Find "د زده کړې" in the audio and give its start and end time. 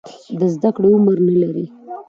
0.39-0.89